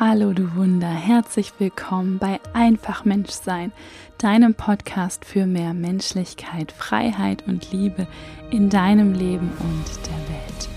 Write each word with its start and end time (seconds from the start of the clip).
Hallo 0.00 0.32
du 0.32 0.56
Wunder, 0.56 0.88
herzlich 0.88 1.52
willkommen 1.60 2.18
bei 2.18 2.40
Einfach 2.52 3.04
Menschsein, 3.04 3.70
deinem 4.18 4.56
Podcast 4.56 5.24
für 5.24 5.46
mehr 5.46 5.72
Menschlichkeit, 5.72 6.72
Freiheit 6.72 7.44
und 7.46 7.70
Liebe 7.70 8.08
in 8.50 8.70
deinem 8.70 9.12
Leben 9.12 9.52
und 9.60 9.84
der 10.06 10.34
Welt. 10.34 10.68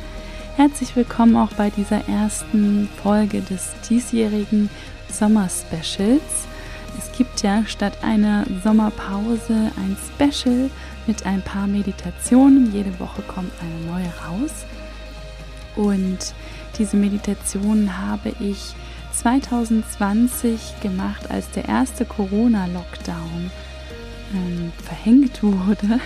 Herzlich 0.55 0.95
willkommen 0.95 1.35
auch 1.35 1.51
bei 1.53 1.71
dieser 1.71 2.07
ersten 2.07 2.87
Folge 3.01 3.41
des 3.41 3.73
diesjährigen 3.89 4.69
Sommer-Specials. 5.09 6.45
Es 6.99 7.11
gibt 7.17 7.41
ja 7.41 7.65
statt 7.65 7.97
einer 8.03 8.45
Sommerpause 8.63 9.71
ein 9.77 9.97
Special 10.13 10.69
mit 11.07 11.25
ein 11.25 11.41
paar 11.41 11.65
Meditationen. 11.65 12.71
Jede 12.71 12.99
Woche 12.99 13.23
kommt 13.23 13.51
eine 13.61 13.91
neue 13.91 14.13
raus. 14.27 14.67
Und 15.75 16.35
diese 16.77 16.97
Meditation 16.97 17.97
habe 17.97 18.31
ich 18.39 18.75
2020 19.17 20.79
gemacht, 20.81 21.29
als 21.31 21.49
der 21.51 21.67
erste 21.67 22.05
Corona-Lockdown 22.05 23.51
ähm, 24.33 24.71
verhängt 24.83 25.41
wurde. 25.41 25.99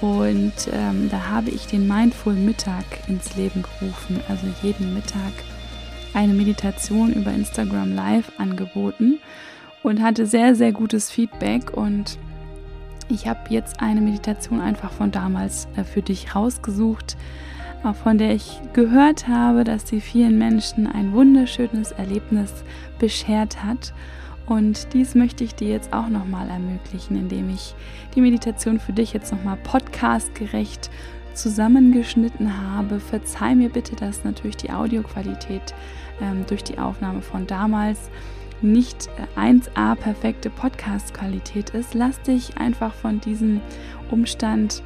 Und 0.00 0.52
ähm, 0.72 1.08
da 1.10 1.28
habe 1.28 1.50
ich 1.50 1.66
den 1.66 1.88
Mindful 1.88 2.34
Mittag 2.34 2.84
ins 3.08 3.34
Leben 3.36 3.62
gerufen, 3.62 4.20
also 4.28 4.46
jeden 4.62 4.92
Mittag 4.92 5.32
eine 6.12 6.32
Meditation 6.34 7.12
über 7.12 7.32
Instagram 7.32 7.94
Live 7.94 8.32
angeboten 8.38 9.18
und 9.82 10.02
hatte 10.02 10.26
sehr, 10.26 10.54
sehr 10.54 10.72
gutes 10.72 11.10
Feedback. 11.10 11.76
Und 11.76 12.18
ich 13.08 13.26
habe 13.28 13.40
jetzt 13.50 13.80
eine 13.80 14.00
Meditation 14.00 14.60
einfach 14.60 14.92
von 14.92 15.12
damals 15.12 15.68
äh, 15.76 15.84
für 15.84 16.02
dich 16.02 16.34
rausgesucht 16.34 17.16
von 17.94 18.18
der 18.18 18.34
ich 18.34 18.60
gehört 18.72 19.28
habe, 19.28 19.64
dass 19.64 19.88
sie 19.88 20.00
vielen 20.00 20.38
Menschen 20.38 20.86
ein 20.86 21.12
wunderschönes 21.12 21.92
Erlebnis 21.92 22.52
beschert 22.98 23.62
hat. 23.62 23.92
Und 24.46 24.92
dies 24.92 25.14
möchte 25.14 25.42
ich 25.44 25.54
dir 25.54 25.68
jetzt 25.68 25.92
auch 25.92 26.08
nochmal 26.08 26.48
ermöglichen, 26.48 27.16
indem 27.16 27.50
ich 27.50 27.74
die 28.14 28.20
Meditation 28.20 28.78
für 28.78 28.92
dich 28.92 29.12
jetzt 29.12 29.32
nochmal 29.32 29.58
podcastgerecht 29.64 30.90
zusammengeschnitten 31.34 32.62
habe. 32.72 33.00
Verzeih 33.00 33.54
mir 33.54 33.68
bitte, 33.68 33.96
dass 33.96 34.24
natürlich 34.24 34.56
die 34.56 34.70
Audioqualität 34.70 35.74
ähm, 36.20 36.44
durch 36.46 36.64
die 36.64 36.78
Aufnahme 36.78 37.22
von 37.22 37.46
damals 37.46 38.10
nicht 38.62 39.10
1a 39.36 39.92
äh, 39.92 39.96
perfekte 39.96 40.48
Podcast-Qualität 40.50 41.70
ist. 41.70 41.94
Lass 41.94 42.20
dich 42.22 42.56
einfach 42.56 42.94
von 42.94 43.20
diesem 43.20 43.60
Umstand 44.10 44.82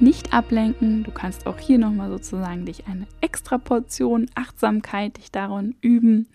nicht 0.00 0.32
ablenken. 0.32 1.04
Du 1.04 1.10
kannst 1.10 1.46
auch 1.46 1.58
hier 1.58 1.78
nochmal 1.78 2.10
sozusagen 2.10 2.66
dich 2.66 2.86
eine 2.86 3.06
extra 3.20 3.58
Portion 3.58 4.30
Achtsamkeit 4.34 5.16
dich 5.18 5.30
daran 5.30 5.74
üben. 5.80 6.28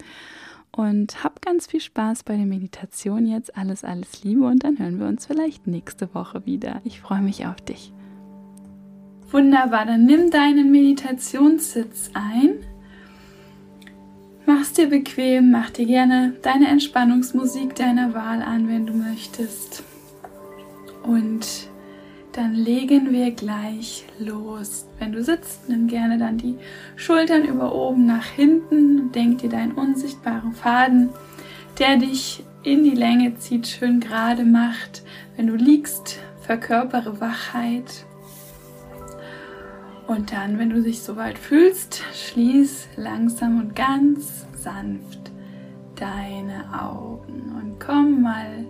Und 0.72 1.24
hab 1.24 1.42
ganz 1.42 1.66
viel 1.66 1.82
Spaß 1.82 2.24
bei 2.24 2.38
der 2.38 2.46
Meditation 2.46 3.26
jetzt. 3.26 3.58
Alles, 3.58 3.84
alles 3.84 4.24
Liebe 4.24 4.46
und 4.46 4.64
dann 4.64 4.78
hören 4.78 5.00
wir 5.00 5.08
uns 5.08 5.26
vielleicht 5.26 5.66
nächste 5.66 6.14
Woche 6.14 6.46
wieder. 6.46 6.82
Ich 6.84 7.02
freue 7.02 7.22
mich 7.22 7.48
auf 7.48 7.60
dich. 7.62 7.92
Wunderbar, 9.32 9.86
dann 9.86 10.06
nimm 10.06 10.30
deinen 10.30 10.72
Meditationssitz 10.72 12.12
ein. 12.14 12.60
Mach's 14.46 14.72
dir 14.72 14.88
bequem, 14.88 15.52
mach 15.52 15.72
dir 15.72 15.86
gerne 15.86 16.34
deine 16.42 16.70
Entspannungsmusik 16.70 17.76
deiner 17.76 18.14
Wahl 18.14 18.42
an, 18.42 18.70
wenn 18.70 18.86
du 18.86 18.94
möchtest. 18.94 19.84
Und 21.04 21.68
dann 22.38 22.54
legen 22.54 23.12
wir 23.12 23.32
gleich 23.32 24.06
los. 24.20 24.86
Wenn 25.00 25.12
du 25.12 25.24
sitzt, 25.24 25.68
nimm 25.68 25.88
gerne 25.88 26.20
dann 26.20 26.38
die 26.38 26.58
Schultern 26.96 27.44
über 27.46 27.74
oben 27.74 28.06
nach 28.06 28.26
hinten 28.26 29.12
denk 29.12 29.40
dir 29.40 29.50
deinen 29.50 29.72
unsichtbaren 29.72 30.54
Faden, 30.54 31.10
der 31.80 31.98
dich 31.98 32.44
in 32.62 32.84
die 32.84 32.96
Länge 32.96 33.36
zieht, 33.38 33.66
schön 33.66 34.00
gerade 34.00 34.44
macht. 34.44 35.02
Wenn 35.36 35.48
du 35.48 35.56
liegst, 35.56 36.20
verkörpere 36.42 37.20
Wachheit. 37.20 38.06
Und 40.06 40.32
dann, 40.32 40.60
wenn 40.60 40.70
du 40.70 40.82
dich 40.84 41.02
soweit 41.02 41.40
fühlst, 41.40 42.04
schließ 42.14 42.90
langsam 42.98 43.60
und 43.60 43.76
ganz 43.76 44.46
sanft 44.56 45.32
deine 45.96 46.66
Augen 46.80 47.56
und 47.60 47.80
komm 47.80 48.22
mal 48.22 48.66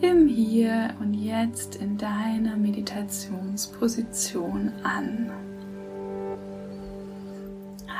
im 0.00 0.26
Hier 0.28 0.94
und 1.00 1.14
Jetzt 1.14 1.76
in 1.76 1.96
deiner 1.96 2.56
Meditationsposition 2.56 4.72
an. 4.82 5.30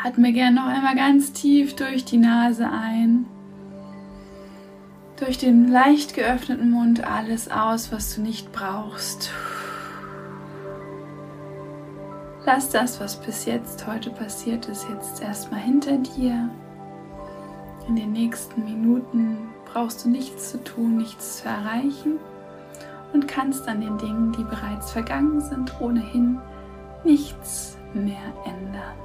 Atme 0.05 0.33
gerne 0.33 0.57
noch 0.57 0.67
einmal 0.67 0.95
ganz 0.95 1.33
tief 1.33 1.75
durch 1.75 2.05
die 2.05 2.19
Nase 2.19 2.71
ein. 2.71 3.25
Durch 5.17 5.39
den 5.39 5.69
leicht 5.69 6.15
geöffneten 6.15 6.71
Mund 6.71 7.05
alles 7.05 7.51
aus, 7.51 7.91
was 7.91 8.15
du 8.15 8.21
nicht 8.21 8.53
brauchst. 8.53 9.31
Lass 12.45 12.69
das, 12.69 13.01
was 13.01 13.21
bis 13.21 13.47
jetzt 13.47 13.87
heute 13.87 14.11
passiert 14.11 14.67
ist, 14.67 14.87
jetzt 14.89 15.23
erstmal 15.23 15.61
hinter 15.61 15.97
dir. 15.97 16.51
In 17.89 17.97
den 17.97 18.13
nächsten 18.13 18.65
Minuten 18.65 19.56
brauchst 19.77 20.07
du 20.07 20.09
nichts 20.09 20.53
zu 20.53 20.65
tun, 20.65 20.97
nichts 20.97 21.43
zu 21.43 21.49
erreichen 21.51 22.13
und 23.13 23.29
kannst 23.29 23.69
an 23.69 23.83
den 23.83 23.99
Dingen, 23.99 24.33
die 24.33 24.43
bereits 24.43 24.91
vergangen 24.91 25.43
sind, 25.43 25.79
ohnehin 25.83 26.39
nichts 27.05 27.77
mehr 27.93 28.33
ändern. 28.47 28.97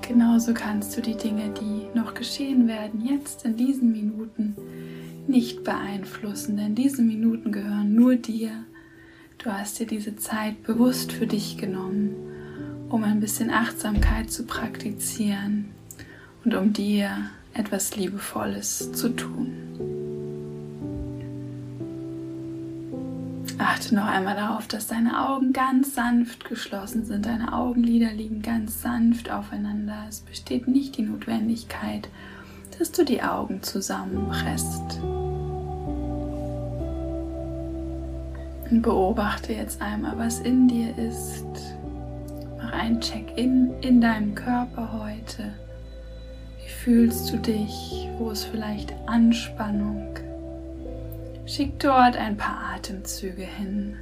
Genauso 0.00 0.52
kannst 0.52 0.96
du 0.96 1.00
die 1.00 1.16
Dinge, 1.16 1.50
die 1.50 1.96
noch 1.96 2.14
geschehen 2.14 2.66
werden, 2.66 3.06
jetzt 3.06 3.44
in 3.44 3.56
diesen 3.56 3.92
Minuten 3.92 4.56
nicht 5.28 5.62
beeinflussen, 5.62 6.56
denn 6.56 6.74
diese 6.74 7.02
Minuten 7.02 7.52
gehören 7.52 7.94
nur 7.94 8.16
dir. 8.16 8.50
Du 9.38 9.52
hast 9.52 9.78
dir 9.78 9.86
diese 9.86 10.16
Zeit 10.16 10.64
bewusst 10.64 11.12
für 11.12 11.28
dich 11.28 11.56
genommen, 11.56 12.16
um 12.88 13.04
ein 13.04 13.20
bisschen 13.20 13.50
Achtsamkeit 13.50 14.32
zu 14.32 14.44
praktizieren 14.44 15.66
und 16.44 16.56
um 16.56 16.72
dir 16.72 17.30
etwas 17.54 17.96
Liebevolles 17.96 18.92
zu 18.92 19.10
tun. 19.10 19.62
Achte 23.58 23.94
noch 23.94 24.06
einmal 24.06 24.34
darauf, 24.34 24.66
dass 24.66 24.88
deine 24.88 25.28
Augen 25.28 25.52
ganz 25.52 25.94
sanft 25.94 26.44
geschlossen 26.44 27.04
sind. 27.04 27.26
Deine 27.26 27.52
Augenlider 27.52 28.12
liegen 28.12 28.42
ganz 28.42 28.82
sanft 28.82 29.30
aufeinander. 29.30 30.04
Es 30.08 30.20
besteht 30.20 30.66
nicht 30.66 30.96
die 30.96 31.02
Notwendigkeit, 31.02 32.08
dass 32.78 32.90
du 32.90 33.04
die 33.04 33.22
Augen 33.22 33.62
zusammenpresst. 33.62 35.00
Und 38.70 38.82
beobachte 38.82 39.52
jetzt 39.52 39.80
einmal, 39.82 40.18
was 40.18 40.40
in 40.40 40.66
dir 40.66 40.96
ist. 40.96 41.44
Mach 42.56 42.72
ein 42.72 43.00
Check-in 43.00 43.74
in 43.82 44.00
deinem 44.00 44.34
Körper 44.34 44.92
heute 44.92 45.52
fühlst 46.82 47.32
du 47.32 47.36
dich? 47.36 48.08
Wo 48.18 48.30
ist 48.30 48.44
vielleicht 48.44 48.92
Anspannung? 49.06 50.18
Schick 51.46 51.78
dort 51.78 52.16
ein 52.16 52.36
paar 52.36 52.74
Atemzüge 52.74 53.42
hin, 53.42 53.96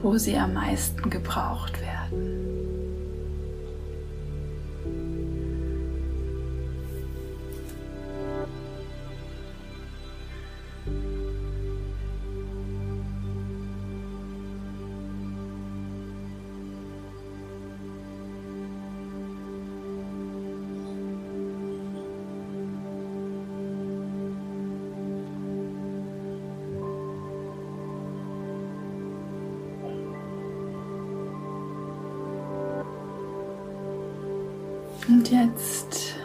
wo 0.00 0.16
sie 0.16 0.36
am 0.36 0.54
meisten 0.54 1.10
gebraucht 1.10 1.74
werden. 1.82 2.43
Und 35.24 35.32
jetzt 35.32 36.16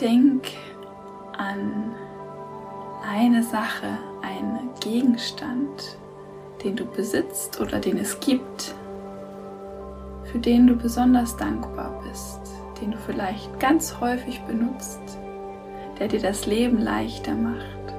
denk 0.00 0.46
an 1.36 1.92
eine 3.04 3.42
Sache, 3.42 3.98
einen 4.22 4.70
Gegenstand, 4.78 5.98
den 6.62 6.76
du 6.76 6.84
besitzt 6.84 7.60
oder 7.60 7.80
den 7.80 7.98
es 7.98 8.20
gibt, 8.20 8.76
für 10.30 10.38
den 10.38 10.68
du 10.68 10.76
besonders 10.76 11.36
dankbar 11.36 12.00
bist, 12.08 12.38
den 12.80 12.92
du 12.92 12.96
vielleicht 12.96 13.58
ganz 13.58 13.98
häufig 13.98 14.40
benutzt, 14.42 15.18
der 15.98 16.06
dir 16.06 16.20
das 16.20 16.46
Leben 16.46 16.78
leichter 16.78 17.34
macht. 17.34 17.92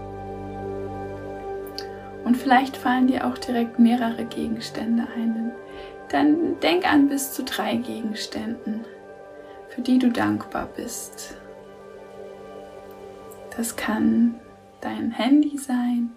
Und 2.24 2.38
vielleicht 2.38 2.78
fallen 2.78 3.08
dir 3.08 3.28
auch 3.28 3.38
direkt 3.38 3.78
mehrere 3.78 4.24
Gegenstände 4.24 5.06
ein. 5.18 5.52
Dann 6.08 6.58
denk 6.62 6.90
an 6.90 7.10
bis 7.10 7.34
zu 7.34 7.44
drei 7.44 7.76
Gegenständen, 7.76 8.86
für 9.80 9.86
die 9.86 10.00
du 10.00 10.12
dankbar 10.12 10.68
bist. 10.76 11.38
Das 13.56 13.78
kann 13.78 14.36
dein 14.82 15.10
Handy 15.12 15.58
sein, 15.58 16.10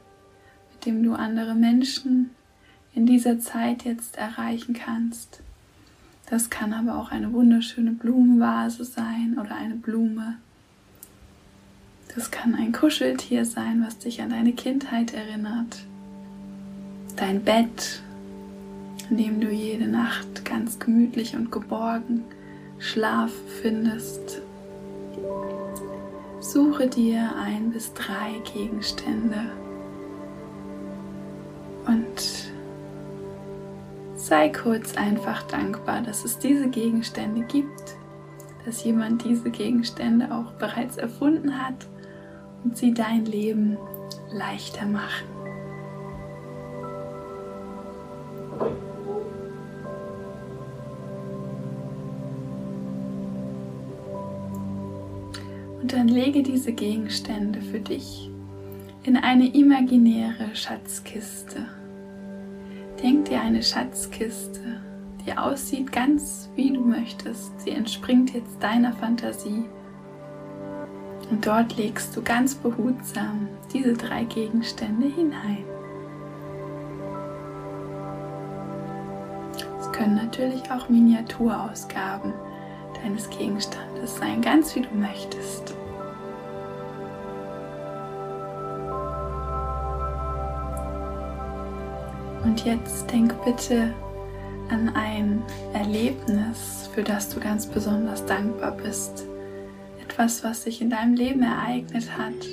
mit 0.73 0.85
dem 0.85 1.05
du 1.05 1.13
andere 1.13 1.55
Menschen 1.55 2.31
in 2.93 3.07
dieser 3.07 3.39
Zeit 3.39 3.85
jetzt 3.85 4.19
erreichen 4.19 4.75
kannst. 4.75 5.43
Das 6.29 6.51
kann 6.51 6.73
aber 6.73 6.99
auch 6.99 7.13
eine 7.13 7.33
wunderschöne 7.33 7.93
Blumenvase 7.93 8.85
sein 8.85 9.39
oder 9.41 9.55
eine 9.55 9.77
Blume. 9.77 10.39
Das 12.17 12.33
kann 12.33 12.57
ein 12.57 12.73
Kuscheltier 12.73 13.45
sein, 13.45 13.85
was 13.87 13.99
dich 13.99 14.21
an 14.23 14.31
deine 14.31 14.55
Kindheit 14.55 15.15
erinnert. 15.15 15.85
Dein 17.15 17.45
Bett, 17.45 18.03
in 19.09 19.19
dem 19.19 19.41
du 19.41 19.51
jede 19.51 19.87
Nacht 19.87 20.45
ganz 20.45 20.81
gemütlich 20.81 21.37
und 21.37 21.53
geborgen 21.53 22.25
Schlaf 22.83 23.31
findest. 23.63 24.43
Suche 26.41 26.89
dir 26.89 27.31
ein 27.41 27.71
bis 27.71 27.95
drei 27.95 28.41
Gegenstände 28.53 29.53
und 31.87 32.51
sei 34.17 34.49
kurz 34.49 34.97
einfach 34.97 35.45
dankbar, 35.45 36.01
dass 36.03 36.25
es 36.25 36.41
diese 36.41 36.69
Gegenstände 36.69 37.43
gibt, 37.43 37.95
dass 38.65 38.83
jemand 38.83 39.25
diese 39.25 39.51
Gegenstände 39.51 40.35
auch 40.35 40.51
bereits 40.55 40.97
erfunden 40.97 41.57
hat 41.65 41.87
und 42.65 42.77
sie 42.77 42.93
dein 42.93 43.25
Leben 43.27 43.79
leichter 44.33 44.87
machen. 44.87 45.32
Lege 56.13 56.43
diese 56.43 56.73
Gegenstände 56.73 57.61
für 57.61 57.81
dich 57.81 58.31
in 59.03 59.17
eine 59.17 59.49
imaginäre 59.49 60.55
Schatzkiste. 60.55 61.67
Denk 63.03 63.25
dir 63.25 63.41
eine 63.41 63.63
Schatzkiste, 63.63 64.81
die 65.25 65.37
aussieht 65.37 65.91
ganz 65.91 66.51
wie 66.55 66.71
du 66.71 66.81
möchtest. 66.81 67.59
Sie 67.61 67.71
entspringt 67.71 68.35
jetzt 68.35 68.63
deiner 68.63 68.93
Fantasie. 68.93 69.65
Und 71.31 71.47
dort 71.47 71.77
legst 71.77 72.15
du 72.17 72.23
ganz 72.23 72.55
behutsam 72.55 73.49
diese 73.73 73.95
drei 73.95 74.25
Gegenstände 74.25 75.07
hinein. 75.07 75.65
Es 79.81 79.91
können 79.93 80.15
natürlich 80.15 80.71
auch 80.71 80.89
Miniaturausgaben 80.89 82.35
deines 83.03 83.31
Gegenstandes 83.31 84.17
sein, 84.17 84.43
ganz 84.43 84.77
wie 84.77 84.83
du 84.83 84.95
möchtest. 84.95 85.75
Und 92.53 92.67
jetzt 92.67 93.11
denk 93.11 93.33
bitte 93.47 93.95
an 94.69 94.91
ein 94.95 95.41
Erlebnis, 95.73 96.91
für 96.95 97.03
das 97.03 97.31
du 97.31 97.41
ganz 97.41 97.65
besonders 97.65 98.27
dankbar 98.27 98.73
bist. 98.73 99.25
Etwas, 100.03 100.45
was 100.45 100.65
sich 100.65 100.83
in 100.83 100.91
deinem 100.91 101.15
Leben 101.15 101.43
ereignet 101.43 102.19
hat, 102.19 102.47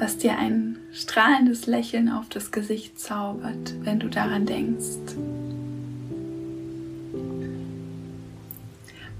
was 0.00 0.18
dir 0.18 0.36
ein 0.36 0.78
strahlendes 0.92 1.66
Lächeln 1.66 2.10
auf 2.10 2.28
das 2.28 2.50
Gesicht 2.50 2.98
zaubert, 2.98 3.72
wenn 3.84 4.00
du 4.00 4.08
daran 4.08 4.46
denkst. 4.46 5.14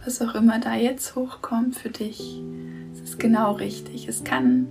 was 0.04 0.20
auch 0.22 0.34
immer 0.34 0.58
da 0.58 0.74
jetzt 0.74 1.14
hochkommt 1.14 1.76
für 1.76 1.90
dich, 1.90 2.42
ist 3.04 3.20
genau 3.20 3.52
richtig. 3.52 4.08
Es 4.08 4.24
kann 4.24 4.66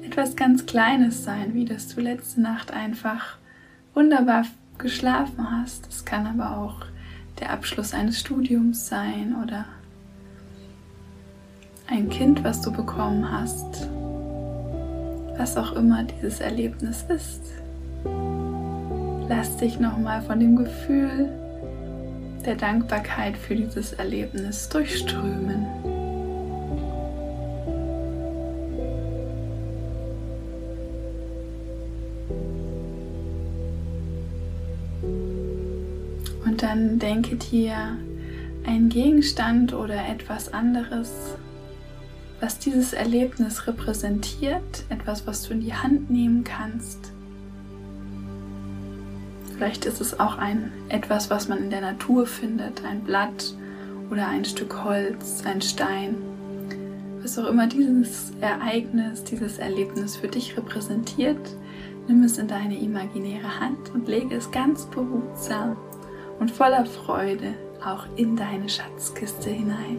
etwas 0.00 0.36
ganz 0.36 0.64
Kleines 0.64 1.22
sein, 1.22 1.52
wie 1.52 1.66
dass 1.66 1.94
du 1.94 2.00
letzte 2.00 2.40
Nacht 2.40 2.70
einfach 2.70 3.36
wunderbar 3.98 4.44
geschlafen 4.78 5.50
hast. 5.50 5.88
Es 5.88 6.04
kann 6.04 6.24
aber 6.24 6.56
auch 6.56 6.86
der 7.40 7.50
Abschluss 7.50 7.92
eines 7.92 8.20
Studiums 8.20 8.86
sein 8.86 9.34
oder 9.42 9.64
ein 11.88 12.08
Kind, 12.08 12.44
was 12.44 12.62
du 12.62 12.70
bekommen 12.70 13.28
hast. 13.28 13.88
Was 15.36 15.56
auch 15.56 15.72
immer 15.72 16.04
dieses 16.04 16.38
Erlebnis 16.38 17.06
ist. 17.08 17.42
Lass 19.28 19.56
dich 19.56 19.80
nochmal 19.80 20.22
von 20.22 20.38
dem 20.38 20.54
Gefühl 20.54 21.28
der 22.46 22.54
Dankbarkeit 22.54 23.36
für 23.36 23.56
dieses 23.56 23.94
Erlebnis 23.94 24.68
durchströmen. 24.68 25.66
Denke 36.98 37.36
dir 37.36 37.96
ein 38.66 38.88
Gegenstand 38.88 39.72
oder 39.72 40.08
etwas 40.08 40.52
anderes, 40.52 41.12
was 42.40 42.58
dieses 42.58 42.92
Erlebnis 42.92 43.66
repräsentiert, 43.66 44.84
etwas, 44.88 45.26
was 45.26 45.42
du 45.42 45.54
in 45.54 45.60
die 45.60 45.74
Hand 45.74 46.10
nehmen 46.10 46.44
kannst 46.44 47.12
Vielleicht 49.58 49.86
ist 49.86 50.00
es 50.00 50.20
auch 50.20 50.38
ein 50.38 50.70
etwas, 50.88 51.30
was 51.30 51.48
man 51.48 51.58
in 51.58 51.70
der 51.70 51.80
Natur 51.80 52.28
findet, 52.28 52.84
ein 52.84 53.00
Blatt 53.02 53.54
oder 54.08 54.28
ein 54.28 54.44
Stück 54.44 54.84
Holz, 54.84 55.42
ein 55.44 55.60
Stein. 55.60 56.14
Was 57.22 57.36
auch 57.40 57.48
immer 57.48 57.66
dieses 57.66 58.30
Ereignis, 58.40 59.24
dieses 59.24 59.58
Erlebnis 59.58 60.14
für 60.14 60.28
dich 60.28 60.56
repräsentiert, 60.56 61.40
nimm 62.06 62.22
es 62.22 62.38
in 62.38 62.46
deine 62.46 62.78
imaginäre 62.78 63.58
Hand 63.58 63.92
und 63.92 64.06
lege 64.06 64.36
es 64.36 64.48
ganz 64.52 64.86
behutsam 64.86 65.76
und 66.38 66.50
voller 66.50 66.86
Freude 66.86 67.54
auch 67.84 68.06
in 68.16 68.36
deine 68.36 68.68
Schatzkiste 68.68 69.50
hinein. 69.50 69.98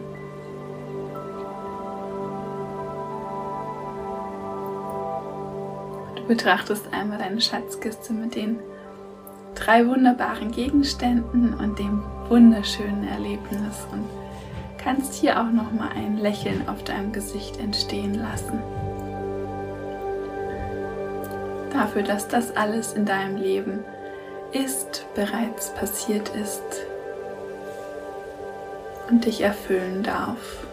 Du 6.16 6.22
betrachtest 6.26 6.92
einmal 6.92 7.18
deine 7.18 7.40
Schatzkiste 7.40 8.12
mit 8.12 8.34
den 8.34 8.58
drei 9.54 9.86
wunderbaren 9.86 10.50
Gegenständen 10.50 11.54
und 11.54 11.78
dem 11.78 12.02
wunderschönen 12.28 13.06
Erlebnis 13.08 13.86
und 13.92 14.04
kannst 14.78 15.14
hier 15.14 15.40
auch 15.40 15.50
noch 15.50 15.72
mal 15.72 15.90
ein 15.94 16.16
Lächeln 16.18 16.68
auf 16.68 16.84
deinem 16.84 17.12
Gesicht 17.12 17.58
entstehen 17.58 18.14
lassen. 18.14 18.60
Dafür, 21.72 22.02
dass 22.02 22.28
das 22.28 22.56
alles 22.56 22.92
in 22.92 23.04
deinem 23.04 23.36
Leben 23.36 23.84
ist, 24.52 25.06
bereits 25.14 25.74
passiert 25.74 26.28
ist 26.30 26.62
und 29.08 29.24
dich 29.24 29.40
erfüllen 29.40 30.02
darf. 30.02 30.66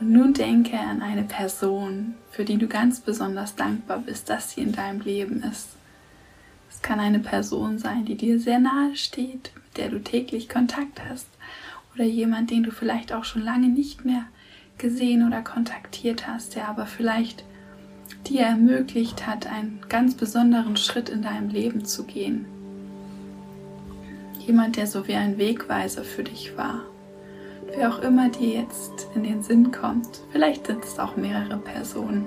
Und 0.00 0.12
nun 0.12 0.32
denke 0.32 0.78
an 0.78 1.02
eine 1.02 1.24
Person, 1.24 2.14
für 2.30 2.44
die 2.44 2.56
du 2.56 2.66
ganz 2.68 3.00
besonders 3.00 3.54
dankbar 3.54 3.98
bist, 3.98 4.30
dass 4.30 4.52
sie 4.52 4.62
in 4.62 4.72
deinem 4.72 5.00
Leben 5.00 5.42
ist. 5.42 5.68
Es 6.70 6.80
kann 6.80 7.00
eine 7.00 7.18
Person 7.18 7.78
sein, 7.78 8.06
die 8.06 8.16
dir 8.16 8.40
sehr 8.40 8.58
nahe 8.58 8.96
steht, 8.96 9.50
mit 9.54 9.76
der 9.76 9.90
du 9.90 10.00
täglich 10.00 10.48
Kontakt 10.48 11.02
hast. 11.10 11.28
Oder 11.94 12.04
jemand, 12.04 12.50
den 12.50 12.62
du 12.62 12.70
vielleicht 12.70 13.12
auch 13.12 13.24
schon 13.24 13.42
lange 13.42 13.68
nicht 13.68 14.04
mehr 14.04 14.24
gesehen 14.78 15.26
oder 15.26 15.42
kontaktiert 15.42 16.26
hast, 16.26 16.54
der 16.54 16.68
aber 16.68 16.86
vielleicht 16.86 17.44
dir 18.26 18.42
ermöglicht 18.42 19.26
hat, 19.26 19.46
einen 19.46 19.80
ganz 19.88 20.14
besonderen 20.14 20.76
Schritt 20.76 21.08
in 21.08 21.22
deinem 21.22 21.48
Leben 21.48 21.84
zu 21.84 22.04
gehen. 22.04 22.46
Jemand, 24.46 24.76
der 24.76 24.86
so 24.86 25.06
wie 25.06 25.14
ein 25.14 25.38
Wegweiser 25.38 26.04
für 26.04 26.24
dich 26.24 26.56
war. 26.56 26.82
Wer 27.74 27.90
auch 27.90 28.00
immer 28.00 28.28
dir 28.28 28.60
jetzt 28.60 29.08
in 29.14 29.22
den 29.22 29.42
Sinn 29.42 29.70
kommt, 29.70 30.20
vielleicht 30.32 30.66
sind 30.66 30.84
es 30.84 30.98
auch 30.98 31.16
mehrere 31.16 31.58
Personen. 31.58 32.26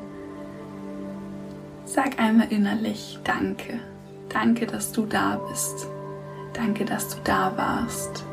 Sag 1.86 2.20
einmal 2.20 2.48
innerlich 2.52 3.20
Danke. 3.24 3.80
Danke, 4.30 4.66
dass 4.66 4.92
du 4.92 5.06
da 5.06 5.40
bist. 5.50 5.88
Danke, 6.54 6.86
dass 6.86 7.10
du 7.10 7.18
da 7.24 7.56
warst. 7.58 8.25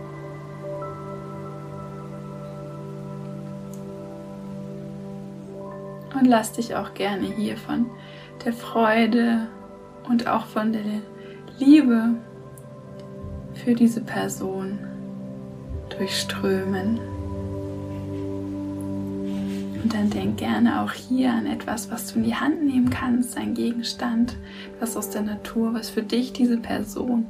Und 6.21 6.27
lass 6.27 6.53
dich 6.53 6.77
auch 6.77 6.93
gerne 6.93 7.27
hier 7.27 7.57
von 7.57 7.87
der 8.45 8.53
Freude 8.53 9.49
und 10.07 10.27
auch 10.27 10.45
von 10.45 10.71
der 10.75 10.83
Liebe 11.59 12.11
für 13.55 13.75
diese 13.75 14.03
Person 14.03 14.79
durchströmen. 15.97 17.01
Und 19.83 19.95
dann 19.95 20.11
denk 20.11 20.37
gerne 20.37 20.83
auch 20.83 20.93
hier 20.93 21.33
an 21.33 21.47
etwas, 21.47 21.91
was 21.91 22.13
du 22.13 22.19
in 22.19 22.25
die 22.25 22.35
Hand 22.35 22.65
nehmen 22.65 22.91
kannst, 22.91 23.39
ein 23.39 23.55
Gegenstand, 23.55 24.37
was 24.79 24.99
aus 24.99 25.09
der 25.09 25.23
Natur, 25.23 25.73
was 25.73 25.89
für 25.89 26.03
dich 26.03 26.35
diese 26.35 26.59
Person 26.59 27.27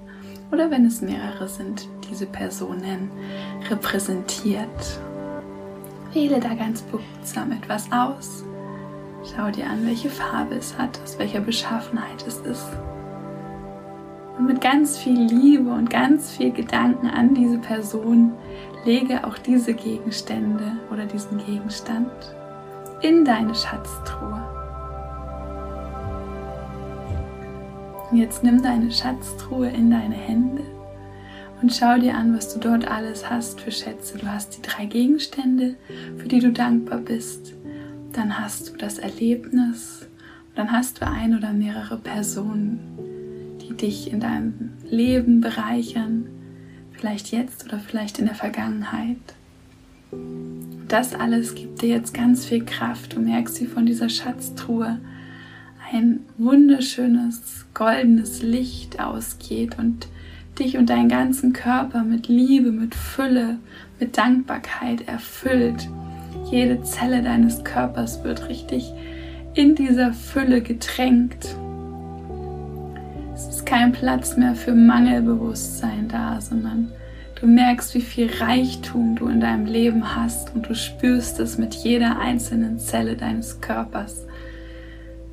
oder 0.50 0.68
wenn 0.72 0.84
es 0.84 1.00
mehrere 1.00 1.46
sind, 1.46 1.86
diese 2.10 2.26
Personen 2.26 3.08
repräsentiert. 3.70 4.98
Wähle 6.12 6.40
da 6.40 6.54
ganz 6.54 6.82
behutsam 6.82 7.52
etwas 7.52 7.86
aus. 7.92 8.42
Schau 9.24 9.50
dir 9.50 9.68
an, 9.68 9.86
welche 9.86 10.08
Farbe 10.08 10.54
es 10.54 10.78
hat, 10.78 10.98
aus 11.02 11.18
welcher 11.18 11.40
Beschaffenheit 11.40 12.26
es 12.26 12.38
ist. 12.38 12.66
Und 14.38 14.46
mit 14.46 14.60
ganz 14.60 14.96
viel 14.96 15.20
Liebe 15.20 15.70
und 15.70 15.90
ganz 15.90 16.30
viel 16.30 16.50
Gedanken 16.50 17.08
an 17.08 17.34
diese 17.34 17.58
Person 17.58 18.32
lege 18.84 19.26
auch 19.26 19.36
diese 19.36 19.74
Gegenstände 19.74 20.72
oder 20.90 21.04
diesen 21.04 21.38
Gegenstand 21.38 22.10
in 23.02 23.24
deine 23.24 23.54
Schatztruhe. 23.54 24.42
Und 28.10 28.16
jetzt 28.16 28.42
nimm 28.42 28.62
deine 28.62 28.90
Schatztruhe 28.90 29.68
in 29.68 29.90
deine 29.90 30.14
Hände 30.14 30.62
und 31.62 31.72
schau 31.72 31.98
dir 31.98 32.14
an, 32.14 32.34
was 32.34 32.54
du 32.54 32.60
dort 32.60 32.90
alles 32.90 33.28
hast 33.28 33.60
für 33.60 33.70
Schätze. 33.70 34.16
Du 34.18 34.26
hast 34.26 34.56
die 34.56 34.62
drei 34.62 34.86
Gegenstände, 34.86 35.76
für 36.16 36.26
die 36.26 36.40
du 36.40 36.52
dankbar 36.52 36.98
bist. 36.98 37.54
Dann 38.12 38.38
hast 38.38 38.70
du 38.70 38.76
das 38.76 38.98
Erlebnis. 38.98 40.06
Dann 40.54 40.72
hast 40.72 41.00
du 41.00 41.06
ein 41.06 41.36
oder 41.36 41.52
mehrere 41.52 41.96
Personen, 41.96 42.80
die 43.62 43.74
dich 43.74 44.12
in 44.12 44.20
deinem 44.20 44.72
Leben 44.88 45.40
bereichern. 45.40 46.26
Vielleicht 46.92 47.30
jetzt 47.30 47.64
oder 47.64 47.78
vielleicht 47.78 48.18
in 48.18 48.26
der 48.26 48.34
Vergangenheit. 48.34 49.16
Das 50.88 51.14
alles 51.14 51.54
gibt 51.54 51.82
dir 51.82 51.90
jetzt 51.90 52.12
ganz 52.12 52.44
viel 52.44 52.64
Kraft. 52.64 53.14
Du 53.14 53.20
merkst, 53.20 53.60
wie 53.60 53.66
von 53.66 53.86
dieser 53.86 54.08
Schatztruhe 54.08 54.98
ein 55.92 56.20
wunderschönes 56.36 57.66
goldenes 57.74 58.42
Licht 58.42 59.00
ausgeht 59.00 59.78
und 59.78 60.08
dich 60.58 60.76
und 60.76 60.90
deinen 60.90 61.08
ganzen 61.08 61.52
Körper 61.52 62.02
mit 62.02 62.28
Liebe, 62.28 62.72
mit 62.72 62.94
Fülle, 62.94 63.58
mit 63.98 64.18
Dankbarkeit 64.18 65.06
erfüllt. 65.08 65.88
Jede 66.50 66.82
Zelle 66.82 67.22
deines 67.22 67.62
Körpers 67.62 68.24
wird 68.24 68.48
richtig 68.48 68.92
in 69.54 69.76
dieser 69.76 70.12
Fülle 70.12 70.62
getränkt. 70.62 71.54
Es 73.34 73.46
ist 73.46 73.66
kein 73.66 73.92
Platz 73.92 74.36
mehr 74.36 74.56
für 74.56 74.72
Mangelbewusstsein 74.72 76.08
da, 76.08 76.40
sondern 76.40 76.90
du 77.40 77.46
merkst, 77.46 77.94
wie 77.94 78.00
viel 78.00 78.28
Reichtum 78.40 79.14
du 79.14 79.28
in 79.28 79.40
deinem 79.40 79.66
Leben 79.66 80.16
hast 80.16 80.54
und 80.54 80.68
du 80.68 80.74
spürst 80.74 81.38
es 81.38 81.56
mit 81.56 81.74
jeder 81.74 82.18
einzelnen 82.18 82.80
Zelle 82.80 83.16
deines 83.16 83.60
Körpers 83.60 84.26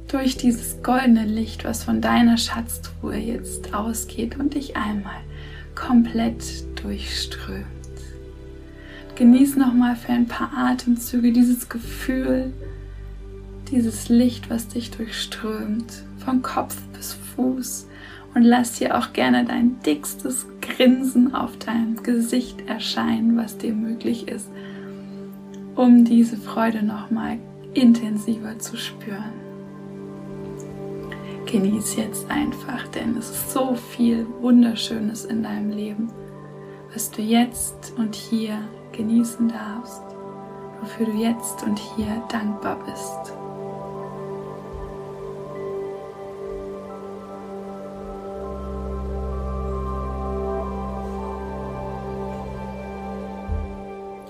durch 0.07 0.37
dieses 0.37 0.83
goldene 0.83 1.25
Licht, 1.25 1.65
was 1.65 1.83
von 1.83 1.99
deiner 1.99 2.37
Schatztruhe 2.37 3.17
jetzt 3.17 3.73
ausgeht 3.73 4.39
und 4.39 4.53
dich 4.53 4.77
einmal 4.77 5.19
komplett 5.73 6.43
durchströmt. 6.81 7.76
Genieß 9.17 9.55
nochmal 9.55 9.95
für 9.95 10.11
ein 10.11 10.27
paar 10.27 10.51
Atemzüge 10.55 11.31
dieses 11.31 11.69
Gefühl, 11.69 12.53
dieses 13.71 14.09
Licht, 14.09 14.51
was 14.51 14.67
dich 14.67 14.91
durchströmt, 14.91 16.03
von 16.23 16.43
Kopf 16.43 16.75
bis 16.95 17.13
Fuß. 17.13 17.87
Und 18.35 18.43
lass 18.43 18.73
dir 18.73 18.95
auch 18.95 19.13
gerne 19.13 19.43
dein 19.43 19.79
dickstes 19.81 20.45
Grinsen 20.61 21.33
auf 21.33 21.57
deinem 21.57 22.03
Gesicht 22.03 22.67
erscheinen, 22.67 23.35
was 23.37 23.57
dir 23.57 23.73
möglich 23.73 24.27
ist, 24.27 24.49
um 25.75 26.05
diese 26.05 26.37
Freude 26.37 26.85
nochmal 26.85 27.39
intensiver 27.73 28.59
zu 28.59 28.77
spüren. 28.77 29.33
Genieß 31.47 31.95
jetzt 31.95 32.29
einfach, 32.29 32.87
denn 32.89 33.17
es 33.17 33.31
ist 33.31 33.51
so 33.51 33.73
viel 33.73 34.27
Wunderschönes 34.41 35.25
in 35.25 35.41
deinem 35.41 35.71
Leben, 35.71 36.09
was 36.93 37.09
du 37.09 37.23
jetzt 37.23 37.93
und 37.97 38.13
hier 38.13 38.59
genießen 38.97 39.47
darfst, 39.47 40.03
wofür 40.81 41.05
du 41.05 41.11
jetzt 41.13 41.63
und 41.63 41.77
hier 41.77 42.21
dankbar 42.29 42.77
bist. 42.85 43.33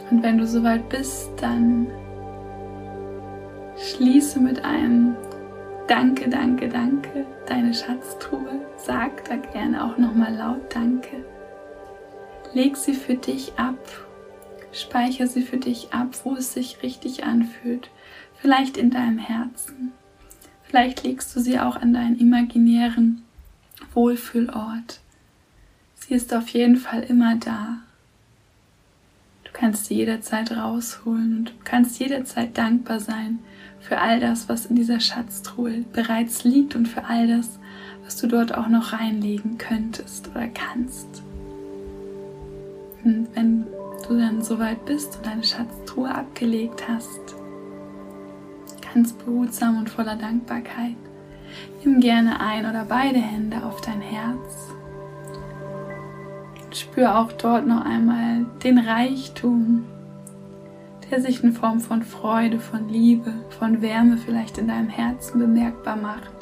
Und 0.09 0.23
wenn 0.23 0.37
du 0.37 0.47
soweit 0.47 0.87
bist, 0.89 1.31
dann 1.41 1.87
schließe 3.77 4.39
mit 4.39 4.63
einem 4.63 5.15
Danke, 5.87 6.27
danke, 6.29 6.67
danke, 6.67 7.25
deine 7.45 7.73
Schatztruhe. 7.73 8.59
Sag 8.75 9.23
da 9.29 9.37
gerne 9.37 9.85
auch 9.85 9.97
nochmal 9.97 10.35
laut 10.35 10.75
Danke. 10.75 11.23
Leg 12.53 12.75
sie 12.75 12.93
für 12.93 13.15
dich 13.15 13.53
ab. 13.57 13.77
Speicher 14.71 15.27
sie 15.27 15.41
für 15.41 15.57
dich 15.57 15.93
ab, 15.93 16.09
wo 16.23 16.35
es 16.35 16.53
sich 16.53 16.83
richtig 16.83 17.23
anfühlt. 17.23 17.89
Vielleicht 18.39 18.77
in 18.77 18.91
deinem 18.91 19.17
Herzen. 19.17 19.91
Vielleicht 20.63 21.03
legst 21.03 21.35
du 21.35 21.39
sie 21.39 21.59
auch 21.59 21.77
an 21.77 21.93
deinen 21.93 22.19
imaginären 22.19 23.23
Wohlfühlort. 23.93 24.99
Sie 25.95 26.13
ist 26.13 26.33
auf 26.33 26.49
jeden 26.49 26.77
Fall 26.77 27.03
immer 27.03 27.35
da. 27.35 27.77
Du 29.43 29.51
kannst 29.53 29.85
sie 29.85 29.95
jederzeit 29.95 30.51
rausholen 30.51 31.37
und 31.39 31.49
du 31.49 31.53
kannst 31.63 31.99
jederzeit 31.99 32.57
dankbar 32.57 32.99
sein 32.99 33.39
für 33.79 33.99
all 33.99 34.19
das, 34.19 34.49
was 34.49 34.65
in 34.65 34.75
dieser 34.75 34.99
Schatztruhe 34.99 35.85
bereits 35.93 36.43
liegt 36.43 36.75
und 36.75 36.87
für 36.87 37.05
all 37.05 37.27
das, 37.27 37.59
was 38.03 38.17
du 38.17 38.27
dort 38.27 38.53
auch 38.53 38.67
noch 38.67 38.93
reinlegen 38.93 39.57
könntest 39.57 40.29
oder 40.29 40.47
kannst. 40.47 41.23
Und 43.03 43.27
wenn 43.33 43.65
du 44.05 44.17
dann 44.17 44.41
soweit 44.41 44.85
bist 44.85 45.17
und 45.17 45.25
deine 45.25 45.43
Schatztruhe 45.43 46.13
abgelegt 46.13 46.87
hast, 46.87 47.35
ganz 48.93 49.13
behutsam 49.13 49.77
und 49.79 49.89
voller 49.89 50.15
Dankbarkeit, 50.15 50.95
nimm 51.83 51.99
gerne 51.99 52.39
ein 52.39 52.65
oder 52.65 52.85
beide 52.85 53.19
Hände 53.19 53.63
auf 53.63 53.81
dein 53.81 54.01
Herz. 54.01 54.71
Spür 56.71 57.17
auch 57.17 57.31
dort 57.31 57.65
noch 57.65 57.85
einmal 57.85 58.45
den 58.63 58.77
Reichtum 58.77 59.85
der 61.09 61.21
sich 61.21 61.43
in 61.43 61.53
Form 61.53 61.79
von 61.79 62.03
Freude, 62.03 62.59
von 62.59 62.89
Liebe, 62.89 63.33
von 63.57 63.81
Wärme 63.81 64.17
vielleicht 64.17 64.57
in 64.57 64.67
deinem 64.67 64.89
Herzen 64.89 65.39
bemerkbar 65.39 65.95
macht. 65.95 66.33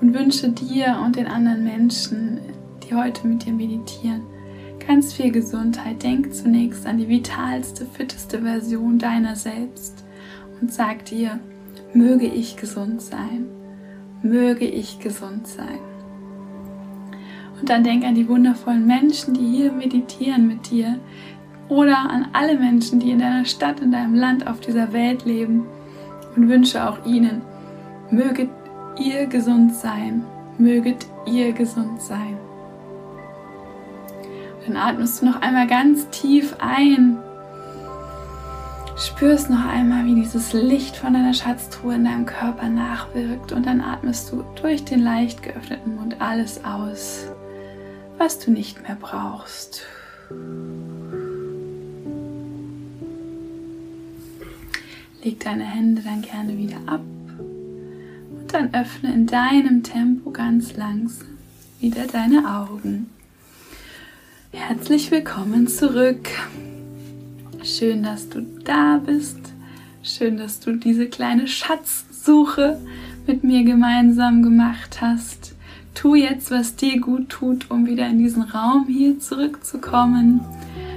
Und 0.00 0.14
wünsche 0.14 0.50
dir 0.50 1.00
und 1.04 1.16
den 1.16 1.26
anderen 1.26 1.64
Menschen, 1.64 2.40
die 2.82 2.94
heute 2.94 3.26
mit 3.26 3.46
dir 3.46 3.52
meditieren, 3.52 4.22
ganz 4.86 5.12
viel 5.12 5.30
Gesundheit. 5.30 6.02
Denk 6.02 6.34
zunächst 6.34 6.86
an 6.86 6.98
die 6.98 7.08
vitalste, 7.08 7.86
fitteste 7.86 8.42
Version 8.42 8.98
deiner 8.98 9.36
selbst 9.36 10.04
und 10.60 10.72
sag 10.72 11.04
dir, 11.06 11.38
möge 11.92 12.26
ich 12.26 12.56
gesund 12.56 13.02
sein, 13.02 13.46
möge 14.22 14.66
ich 14.66 14.98
gesund 14.98 15.46
sein. 15.46 15.78
Und 17.60 17.70
dann 17.70 17.84
denk 17.84 18.04
an 18.04 18.14
die 18.14 18.28
wundervollen 18.28 18.86
Menschen, 18.86 19.34
die 19.34 19.46
hier 19.46 19.72
meditieren 19.72 20.46
mit 20.46 20.70
dir, 20.70 20.98
oder 21.68 21.98
an 22.10 22.28
alle 22.32 22.58
Menschen, 22.58 23.00
die 23.00 23.10
in 23.10 23.20
deiner 23.20 23.44
Stadt, 23.46 23.80
in 23.80 23.90
deinem 23.90 24.14
Land, 24.14 24.46
auf 24.46 24.60
dieser 24.60 24.92
Welt 24.92 25.24
leben 25.24 25.66
und 26.36 26.48
wünsche 26.48 26.86
auch 26.86 27.06
ihnen, 27.06 27.40
möget 28.10 28.50
ihr 28.98 29.26
gesund 29.26 29.74
sein, 29.74 30.24
möget 30.58 31.06
ihr 31.26 31.52
gesund 31.52 32.02
sein. 32.02 32.36
Dann 34.66 34.76
atmest 34.76 35.20
du 35.20 35.26
noch 35.26 35.40
einmal 35.42 35.66
ganz 35.66 36.08
tief 36.10 36.56
ein. 36.58 37.18
Spürst 38.96 39.50
noch 39.50 39.66
einmal, 39.66 40.06
wie 40.06 40.14
dieses 40.14 40.52
Licht 40.52 40.96
von 40.96 41.12
deiner 41.12 41.34
Schatztruhe 41.34 41.96
in 41.96 42.04
deinem 42.04 42.26
Körper 42.26 42.68
nachwirkt 42.68 43.52
und 43.52 43.66
dann 43.66 43.80
atmest 43.80 44.32
du 44.32 44.44
durch 44.60 44.84
den 44.84 45.00
leicht 45.00 45.42
geöffneten 45.42 45.96
Mund 45.96 46.20
alles 46.20 46.64
aus, 46.64 47.26
was 48.18 48.38
du 48.38 48.52
nicht 48.52 48.82
mehr 48.82 48.96
brauchst. 48.98 49.82
Leg 55.22 55.40
deine 55.40 55.64
Hände 55.64 56.02
dann 56.02 56.22
gerne 56.22 56.56
wieder 56.56 56.76
ab 56.86 57.00
und 57.40 58.54
dann 58.54 58.72
öffne 58.72 59.12
in 59.12 59.26
deinem 59.26 59.82
Tempo 59.82 60.30
ganz 60.30 60.76
langsam 60.76 61.28
wieder 61.80 62.06
deine 62.06 62.48
Augen. 62.48 63.10
Herzlich 64.54 65.10
willkommen 65.10 65.66
zurück. 65.66 66.28
Schön, 67.64 68.04
dass 68.04 68.28
du 68.28 68.40
da 68.64 69.00
bist. 69.04 69.36
Schön, 70.04 70.36
dass 70.36 70.60
du 70.60 70.76
diese 70.76 71.08
kleine 71.08 71.48
Schatzsuche 71.48 72.78
mit 73.26 73.42
mir 73.42 73.64
gemeinsam 73.64 74.44
gemacht 74.44 75.00
hast. 75.00 75.56
Tu 75.92 76.14
jetzt, 76.14 76.52
was 76.52 76.76
dir 76.76 77.00
gut 77.00 77.30
tut, 77.30 77.68
um 77.70 77.84
wieder 77.84 78.06
in 78.06 78.18
diesen 78.18 78.42
Raum 78.42 78.86
hier 78.86 79.18
zurückzukommen. 79.18 80.40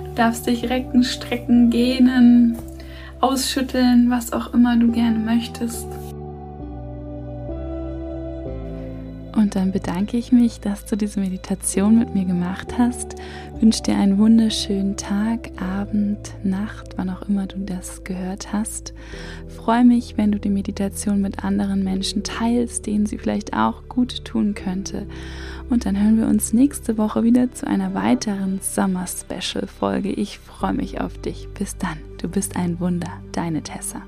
Du 0.06 0.12
darfst 0.16 0.46
dich 0.46 0.70
recken, 0.70 1.04
strecken, 1.04 1.72
gähnen, 1.72 2.56
ausschütteln, 3.22 4.12
was 4.12 4.34
auch 4.34 4.54
immer 4.54 4.78
du 4.78 4.92
gerne 4.92 5.18
möchtest. 5.18 5.88
Und 9.38 9.56
dann 9.56 9.72
bedanke 9.72 10.18
ich 10.18 10.32
mich, 10.32 10.62
dass 10.62 10.86
du 10.86 10.96
diese 10.96 11.20
Meditation 11.20 12.00
mit 12.00 12.16
mir 12.16 12.26
gemacht 12.26 12.76
hast. 12.80 13.14
Wünsche 13.60 13.84
dir 13.84 13.96
einen 13.96 14.18
wunderschönen 14.18 14.98
Tag, 14.98 15.52
Abend, 15.62 16.34
Nacht, 16.44 16.96
wann 16.96 17.12
auch 17.12 17.30
immer 17.30 17.46
du 17.46 17.60
das 17.60 18.04
gehört 18.04 18.52
hast. 18.52 18.96
Freue 19.56 19.86
mich, 19.86 20.18
wenn 20.18 20.32
du 20.32 20.40
die 20.40 20.50
Meditation 20.50 21.22
mit 21.22 21.44
anderen 21.44 21.84
Menschen 21.84 22.24
teilst, 22.24 22.88
denen 22.88 23.06
sie 23.06 23.20
vielleicht 23.20 23.54
auch 23.54 23.88
gut 23.88 24.26
tun 24.26 24.56
könnte. 24.56 25.06
Und 25.70 25.86
dann 25.86 26.02
hören 26.02 26.18
wir 26.18 26.26
uns 26.26 26.52
nächste 26.52 26.98
Woche 26.98 27.24
wieder 27.24 27.52
zu 27.52 27.68
einer 27.68 27.94
weiteren 27.94 28.60
Summer 28.62 29.06
Special 29.06 29.68
Folge. 29.68 30.10
Ich 30.10 30.40
freue 30.40 30.74
mich 30.74 31.00
auf 31.00 31.16
dich. 31.20 31.48
Bis 31.54 31.78
dann. 31.78 32.00
Du 32.20 32.28
bist 32.28 32.56
ein 32.56 32.80
Wunder. 32.80 33.12
Deine 33.34 33.62
Tessa. 33.62 34.02